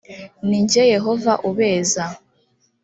ni 0.47 0.59
jye 0.69 0.83
yehova 0.93 1.33
ubeza 1.49 2.03